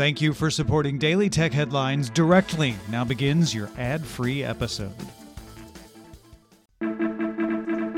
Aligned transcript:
Thank 0.00 0.22
you 0.22 0.32
for 0.32 0.50
supporting 0.50 0.96
Daily 0.96 1.28
Tech 1.28 1.52
Headlines 1.52 2.08
directly. 2.08 2.74
Now 2.88 3.04
begins 3.04 3.54
your 3.54 3.68
ad 3.76 4.02
free 4.02 4.42
episode. 4.42 4.94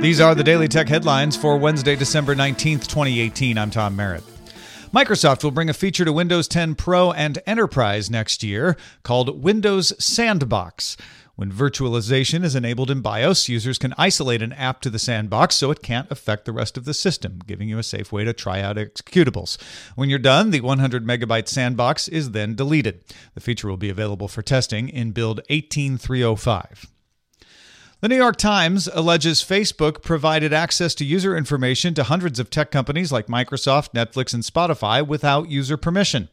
These 0.01 0.21
are 0.21 0.35
the 0.35 0.43
Daily 0.43 0.67
Tech 0.67 0.88
Headlines 0.88 1.37
for 1.37 1.57
Wednesday, 1.57 1.95
December 1.95 2.35
19th, 2.35 2.88
2018. 2.88 3.57
I'm 3.57 3.71
Tom 3.71 3.95
Merritt. 3.95 4.25
Microsoft 4.93 5.45
will 5.45 5.53
bring 5.53 5.71
a 5.71 5.73
feature 5.73 6.04
to 6.04 6.12
Windows 6.12 6.49
10 6.49 6.75
Pro 6.75 7.12
and 7.12 7.38
Enterprise 7.46 8.10
next 8.10 8.42
year 8.42 8.76
called 9.04 9.40
Windows 9.40 9.92
Sandbox. 10.04 10.96
When 11.43 11.51
virtualization 11.51 12.45
is 12.45 12.54
enabled 12.54 12.88
in 12.88 13.01
BIOS, 13.01 13.49
users 13.49 13.77
can 13.77 13.95
isolate 13.99 14.43
an 14.43 14.53
app 14.53 14.81
to 14.83 14.90
the 14.90 14.99
sandbox 15.01 15.57
so 15.57 15.72
it 15.72 15.83
can't 15.83 16.09
affect 16.09 16.45
the 16.45 16.52
rest 16.52 16.77
of 16.77 16.84
the 16.84 16.95
system, 16.95 17.41
giving 17.48 17.69
you 17.69 17.79
a 17.79 17.83
safe 17.83 18.12
way 18.12 18.23
to 18.23 18.33
try 18.33 18.61
out 18.61 18.77
executables. 18.77 19.61
When 19.97 20.09
you're 20.09 20.20
done, 20.20 20.52
the 20.52 20.61
100 20.61 21.05
megabyte 21.05 21.48
sandbox 21.48 22.07
is 22.07 22.30
then 22.30 22.55
deleted. 22.55 23.02
The 23.35 23.41
feature 23.41 23.66
will 23.66 23.77
be 23.77 23.91
available 23.91 24.29
for 24.29 24.41
testing 24.41 24.89
in 24.89 25.11
build 25.11 25.41
18305. 25.49 26.87
The 28.01 28.09
New 28.09 28.15
York 28.15 28.37
Times 28.37 28.88
alleges 28.93 29.43
Facebook 29.43 30.01
provided 30.01 30.52
access 30.52 30.95
to 30.95 31.05
user 31.05 31.37
information 31.37 31.93
to 31.95 32.05
hundreds 32.05 32.38
of 32.38 32.51
tech 32.51 32.71
companies 32.71 33.11
like 33.11 33.27
Microsoft, 33.27 33.95
Netflix, 33.95 34.33
and 34.33 34.45
Spotify 34.45 35.05
without 35.05 35.51
user 35.51 35.77
permission. 35.77 36.29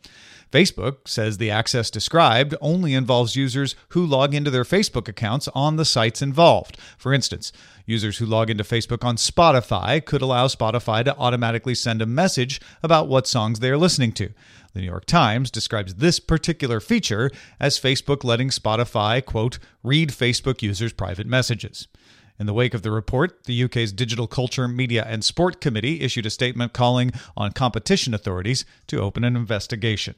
Facebook 0.52 1.08
says 1.08 1.38
the 1.38 1.52
access 1.52 1.92
described 1.92 2.56
only 2.60 2.96
involves 2.96 3.36
users 3.36 3.76
who 3.90 4.04
log 4.04 4.34
into 4.34 4.50
their 4.50 4.64
Facebook 4.64 5.08
accounts 5.08 5.48
on 5.54 5.76
the 5.76 5.86
sites 5.86 6.24
involved. 6.24 6.76
For 6.98 7.14
instance, 7.14 7.52
users 7.86 8.18
who 8.18 8.26
log 8.26 8.50
into 8.50 8.64
Facebook 8.64 9.06
on 9.06 9.18
Spotify 9.18 10.04
could 10.04 10.24
allow 10.24 10.48
Spotify 10.48 11.06
to 11.06 11.16
automatically 11.18 11.76
send 11.76 12.02
a 12.02 12.08
message 12.08 12.60
about 12.82 13.08
what 13.08 13.28
songs 13.28 13.60
they 13.60 13.70
are 13.70 13.78
listening 13.78 14.12
to. 14.14 14.32
The 14.74 14.82
New 14.82 14.88
York 14.88 15.06
Times 15.06 15.52
describes 15.52 15.96
this 15.96 16.20
particular 16.20 16.80
feature 16.80 17.30
as 17.60 17.80
Facebook 17.80 18.24
letting 18.24 18.50
Spotify, 18.50 19.24
quote, 19.24 19.60
read 19.84 20.10
Facebook 20.10 20.64
users' 20.64 20.94
private 20.94 21.28
messages. 21.28 21.88
In 22.40 22.46
the 22.48 22.54
wake 22.54 22.74
of 22.74 22.82
the 22.82 22.92
report, 22.92 23.44
the 23.44 23.64
UK's 23.66 23.92
Digital 23.92 24.26
Culture, 24.26 24.68
Media 24.68 25.06
and 25.08 25.24
Sport 25.24 25.60
Committee 25.62 26.02
issued 26.02 26.26
a 26.26 26.30
statement 26.32 26.74
calling 26.74 27.12
on 27.36 27.52
competition 27.52 28.14
authorities 28.14 28.66
to 28.88 29.02
open 29.02 29.24
an 29.24 29.36
investigation. 29.36 30.16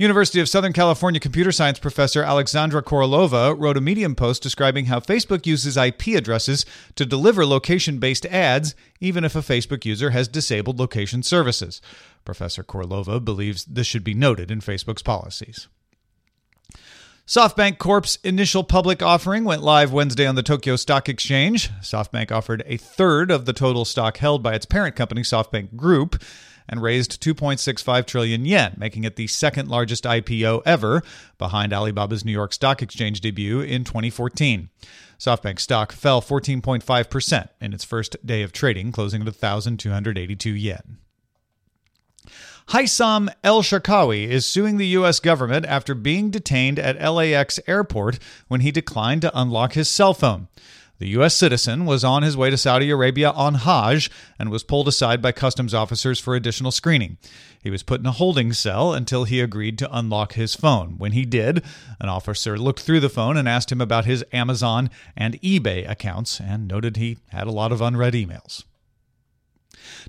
University 0.00 0.40
of 0.40 0.48
Southern 0.48 0.72
California 0.72 1.20
computer 1.20 1.52
science 1.52 1.78
professor 1.78 2.22
Alexandra 2.22 2.82
Korolova 2.82 3.54
wrote 3.54 3.76
a 3.76 3.82
Medium 3.82 4.14
post 4.14 4.42
describing 4.42 4.86
how 4.86 4.98
Facebook 4.98 5.44
uses 5.44 5.76
IP 5.76 6.16
addresses 6.16 6.64
to 6.94 7.04
deliver 7.04 7.44
location 7.44 7.98
based 7.98 8.24
ads, 8.24 8.74
even 8.98 9.24
if 9.24 9.36
a 9.36 9.40
Facebook 9.40 9.84
user 9.84 10.08
has 10.08 10.26
disabled 10.26 10.78
location 10.78 11.22
services. 11.22 11.82
Professor 12.24 12.64
Korolova 12.64 13.22
believes 13.22 13.66
this 13.66 13.86
should 13.86 14.02
be 14.02 14.14
noted 14.14 14.50
in 14.50 14.60
Facebook's 14.62 15.02
policies. 15.02 15.68
SoftBank 17.26 17.76
Corp's 17.76 18.16
initial 18.24 18.64
public 18.64 19.02
offering 19.02 19.44
went 19.44 19.62
live 19.62 19.92
Wednesday 19.92 20.26
on 20.26 20.34
the 20.34 20.42
Tokyo 20.42 20.76
Stock 20.76 21.10
Exchange. 21.10 21.70
SoftBank 21.82 22.32
offered 22.32 22.62
a 22.64 22.78
third 22.78 23.30
of 23.30 23.44
the 23.44 23.52
total 23.52 23.84
stock 23.84 24.16
held 24.16 24.42
by 24.42 24.54
its 24.54 24.64
parent 24.64 24.96
company, 24.96 25.20
SoftBank 25.20 25.76
Group 25.76 26.22
and 26.70 26.80
raised 26.80 27.22
2.65 27.22 28.06
trillion 28.06 28.46
yen, 28.46 28.74
making 28.78 29.04
it 29.04 29.16
the 29.16 29.26
second 29.26 29.68
largest 29.68 30.04
IPO 30.04 30.62
ever, 30.64 31.02
behind 31.36 31.72
Alibaba's 31.72 32.24
New 32.24 32.32
York 32.32 32.54
Stock 32.54 32.80
Exchange 32.80 33.20
debut 33.20 33.60
in 33.60 33.84
2014. 33.84 34.70
SoftBank 35.18 35.58
stock 35.58 35.92
fell 35.92 36.22
14.5% 36.22 37.48
in 37.60 37.74
its 37.74 37.84
first 37.84 38.16
day 38.24 38.42
of 38.42 38.52
trading, 38.52 38.92
closing 38.92 39.20
at 39.20 39.26
1,282 39.26 40.50
yen. 40.50 40.98
Haitham 42.68 43.28
El 43.42 43.62
Sharkawi 43.62 44.28
is 44.28 44.46
suing 44.46 44.76
the 44.76 44.86
U.S. 44.88 45.18
government 45.18 45.66
after 45.66 45.94
being 45.94 46.30
detained 46.30 46.78
at 46.78 47.02
LAX 47.02 47.58
airport 47.66 48.20
when 48.46 48.60
he 48.60 48.70
declined 48.70 49.22
to 49.22 49.38
unlock 49.38 49.72
his 49.72 49.88
cell 49.88 50.14
phone. 50.14 50.46
The 51.00 51.08
U.S. 51.08 51.34
citizen 51.34 51.86
was 51.86 52.04
on 52.04 52.22
his 52.22 52.36
way 52.36 52.50
to 52.50 52.58
Saudi 52.58 52.90
Arabia 52.90 53.30
on 53.30 53.54
Hajj 53.54 54.10
and 54.38 54.50
was 54.50 54.62
pulled 54.62 54.86
aside 54.86 55.22
by 55.22 55.32
customs 55.32 55.72
officers 55.72 56.20
for 56.20 56.36
additional 56.36 56.70
screening. 56.70 57.16
He 57.62 57.70
was 57.70 57.82
put 57.82 58.00
in 58.00 58.06
a 58.06 58.12
holding 58.12 58.52
cell 58.52 58.92
until 58.92 59.24
he 59.24 59.40
agreed 59.40 59.78
to 59.78 59.96
unlock 59.96 60.34
his 60.34 60.54
phone. 60.54 60.98
When 60.98 61.12
he 61.12 61.24
did, 61.24 61.64
an 62.00 62.10
officer 62.10 62.58
looked 62.58 62.80
through 62.80 63.00
the 63.00 63.08
phone 63.08 63.38
and 63.38 63.48
asked 63.48 63.72
him 63.72 63.80
about 63.80 64.04
his 64.04 64.26
Amazon 64.30 64.90
and 65.16 65.40
eBay 65.40 65.90
accounts 65.90 66.38
and 66.38 66.68
noted 66.68 66.98
he 66.98 67.16
had 67.28 67.46
a 67.46 67.52
lot 67.52 67.72
of 67.72 67.80
unread 67.80 68.12
emails. 68.12 68.64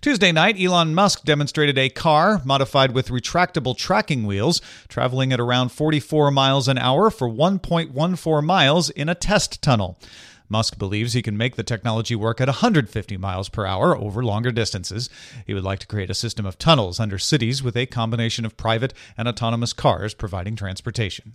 Tuesday 0.01 0.34
night, 0.34 0.59
Elon 0.59 0.94
Musk 0.94 1.24
demonstrated 1.24 1.78
a 1.78 1.88
car 1.88 2.41
modified 2.44 2.91
with 2.91 3.07
retractable 3.07 3.78
tracking 3.78 4.25
wheels, 4.25 4.62
traveling 4.90 5.31
at 5.31 5.40
around 5.40 5.69
44 5.69 6.31
miles 6.31 6.68
an 6.68 6.78
hour 6.78 7.09
for 7.09 7.30
1.14 7.30 8.44
miles 8.44 8.90
in 8.90 9.07
a 9.07 9.16
test 9.16 9.62
tunnel. 9.62 9.97
Musk 10.51 10.78
believes 10.78 11.13
he 11.13 11.22
can 11.22 11.38
make 11.38 11.56
the 11.56 11.63
technology 11.63 12.13
work 12.13 12.41
at 12.41 12.47
150 12.47 13.17
miles 13.17 13.47
per 13.47 13.66
hour 13.66 13.97
over 13.97 14.23
longer 14.23 14.51
distances. 14.51 15.09
He 15.47 15.53
would 15.53 15.63
like 15.63 15.79
to 15.79 15.88
create 15.88 16.09
a 16.09 16.13
system 16.13 16.45
of 16.45 16.59
tunnels 16.59 17.00
under 17.00 17.17
cities 17.17 17.63
with 17.63 17.78
a 17.78 17.85
combination 17.85 18.45
of 18.45 18.57
private 18.57 18.94
and 19.17 19.28
autonomous 19.28 19.72
cars 19.72 20.13
providing 20.13 20.57
transportation. 20.57 21.34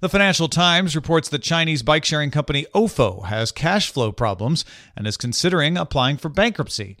The 0.00 0.08
Financial 0.08 0.48
Times 0.48 0.94
reports 0.94 1.28
that 1.30 1.42
Chinese 1.42 1.82
bike 1.82 2.04
sharing 2.04 2.30
company 2.30 2.66
Ofo 2.74 3.24
has 3.24 3.50
cash 3.50 3.90
flow 3.90 4.12
problems 4.12 4.64
and 4.94 5.06
is 5.06 5.16
considering 5.16 5.76
applying 5.76 6.18
for 6.18 6.28
bankruptcy. 6.28 6.96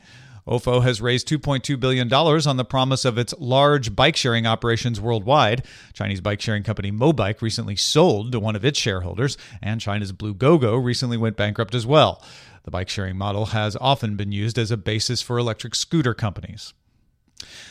Ofo 0.48 0.82
has 0.82 1.02
raised 1.02 1.28
$2.2 1.28 1.78
billion 1.78 2.12
on 2.12 2.56
the 2.56 2.64
promise 2.64 3.04
of 3.04 3.18
its 3.18 3.34
large 3.38 3.94
bike 3.94 4.16
sharing 4.16 4.46
operations 4.46 4.98
worldwide. 5.00 5.64
Chinese 5.92 6.22
bike 6.22 6.40
sharing 6.40 6.62
company 6.62 6.90
Mobike 6.90 7.42
recently 7.42 7.76
sold 7.76 8.32
to 8.32 8.40
one 8.40 8.56
of 8.56 8.64
its 8.64 8.78
shareholders, 8.78 9.36
and 9.60 9.80
China's 9.80 10.12
Blue 10.12 10.32
Gogo 10.32 10.76
recently 10.76 11.18
went 11.18 11.36
bankrupt 11.36 11.74
as 11.74 11.86
well. 11.86 12.22
The 12.64 12.70
bike 12.70 12.88
sharing 12.88 13.16
model 13.16 13.46
has 13.46 13.76
often 13.80 14.16
been 14.16 14.32
used 14.32 14.58
as 14.58 14.70
a 14.70 14.76
basis 14.78 15.20
for 15.20 15.38
electric 15.38 15.74
scooter 15.74 16.14
companies. 16.14 16.72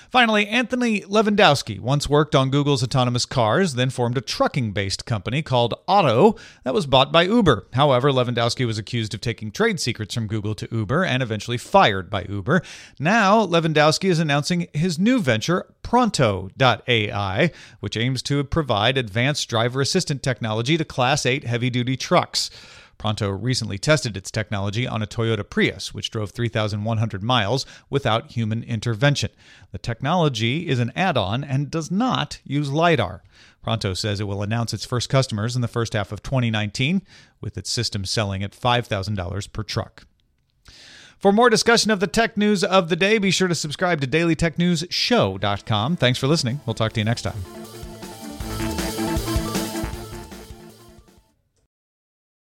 Finally, 0.09 0.47
Anthony 0.47 1.01
Levandowski 1.01 1.79
once 1.79 2.07
worked 2.07 2.33
on 2.33 2.49
Google's 2.49 2.83
autonomous 2.83 3.25
cars, 3.25 3.73
then 3.73 3.89
formed 3.89 4.17
a 4.17 4.21
trucking 4.21 4.71
based 4.71 5.05
company 5.05 5.41
called 5.41 5.73
Otto 5.87 6.35
that 6.63 6.73
was 6.73 6.85
bought 6.85 7.11
by 7.11 7.23
Uber. 7.23 7.67
However, 7.73 8.11
Levandowski 8.11 8.65
was 8.65 8.77
accused 8.77 9.13
of 9.13 9.21
taking 9.21 9.51
trade 9.51 9.79
secrets 9.79 10.13
from 10.15 10.27
Google 10.27 10.55
to 10.55 10.67
Uber 10.71 11.03
and 11.03 11.21
eventually 11.21 11.57
fired 11.57 12.09
by 12.09 12.25
Uber. 12.29 12.61
Now, 12.99 13.45
Levandowski 13.45 14.09
is 14.09 14.19
announcing 14.19 14.67
his 14.73 14.97
new 14.97 15.19
venture, 15.19 15.65
Pronto.ai, 15.83 17.51
which 17.81 17.97
aims 17.97 18.21
to 18.23 18.43
provide 18.43 18.97
advanced 18.97 19.49
driver 19.49 19.81
assistant 19.81 20.23
technology 20.23 20.77
to 20.77 20.85
Class 20.85 21.25
8 21.25 21.43
heavy 21.43 21.69
duty 21.69 21.97
trucks. 21.97 22.49
Pronto 22.97 23.29
recently 23.29 23.77
tested 23.77 24.17
its 24.17 24.31
technology 24.31 24.87
on 24.87 25.01
a 25.01 25.07
Toyota 25.07 25.47
Prius, 25.47 25.93
which 25.93 26.09
drove 26.09 26.31
3,100 26.31 27.23
miles 27.23 27.65
without 27.89 28.31
human 28.31 28.63
intervention. 28.63 29.29
The 29.71 29.77
technology 29.77 30.67
is 30.67 30.79
an 30.79 30.91
add 30.95 31.17
on 31.17 31.43
and 31.43 31.69
does 31.69 31.91
not 31.91 32.39
use 32.43 32.71
LiDAR. 32.71 33.23
Pronto 33.61 33.93
says 33.93 34.19
it 34.19 34.27
will 34.27 34.43
announce 34.43 34.73
its 34.73 34.85
first 34.85 35.09
customers 35.09 35.55
in 35.55 35.61
the 35.61 35.67
first 35.67 35.93
half 35.93 36.11
of 36.11 36.23
2019, 36.23 37.01
with 37.41 37.57
its 37.57 37.69
system 37.69 38.05
selling 38.05 38.43
at 38.43 38.51
$5,000 38.51 39.53
per 39.53 39.63
truck. 39.63 40.07
For 41.19 41.31
more 41.31 41.49
discussion 41.49 41.91
of 41.91 41.99
the 41.99 42.07
tech 42.07 42.37
news 42.37 42.63
of 42.63 42.89
the 42.89 42.95
day, 42.95 43.17
be 43.17 43.31
sure 43.31 43.47
to 43.47 43.55
subscribe 43.55 44.01
to 44.01 44.07
dailytechnewsshow.com. 44.07 45.97
Thanks 45.97 46.19
for 46.19 46.27
listening. 46.27 46.61
We'll 46.65 46.75
talk 46.75 46.93
to 46.93 46.99
you 46.99 47.05
next 47.05 47.23
time. 47.23 47.56